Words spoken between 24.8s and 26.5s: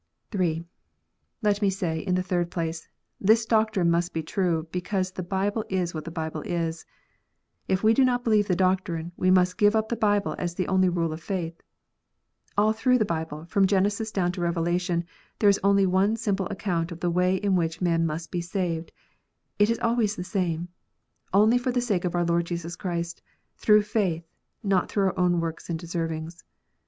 for our own works and deservings.